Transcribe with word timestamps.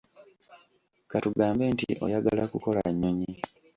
Ka 1.09 1.17
tugambe 1.23 1.63
nti 1.73 1.87
oyagala 2.05 2.43
kukola 2.51 2.81
nnyonyi. 2.91 3.31